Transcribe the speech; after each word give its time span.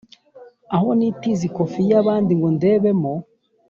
aho 0.75 0.89
nitiza 0.97 1.43
ikofi 1.49 1.79
y’abandi 1.89 2.31
ngo 2.37 2.47
ndebemo 2.57 3.13